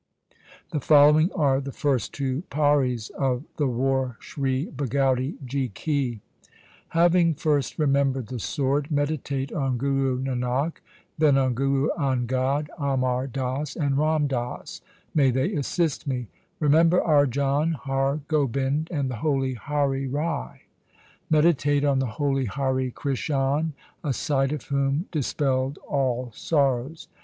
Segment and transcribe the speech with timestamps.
[0.71, 6.13] The following are the first two pauris of the' War Sri Bhagauti ji ki.' SIKH.
[6.15, 10.77] V G 82 THE SIKH RELIGION Having first remembered the Sword, meditate on Guru Nanak,
[11.19, 14.81] Then on Guru Angad, Amar Das, and Ram Das;
[15.13, 16.25] may they assist me!
[16.59, 20.61] Remember Arjan, Har Gobind, and the holy Hari Rai;
[21.29, 23.73] Meditate on the holy Hari Krishan,
[24.03, 27.07] a sight of whom dis pelled all sorrows.